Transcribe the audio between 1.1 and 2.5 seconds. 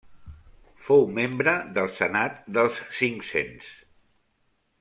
membre del senat